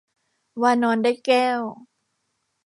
[0.61, 1.61] วานรได้แก้ว